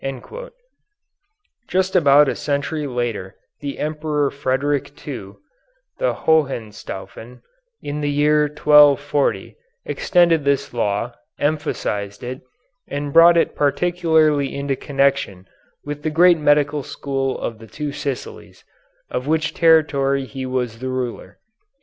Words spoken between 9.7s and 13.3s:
extended this law, emphasized it, and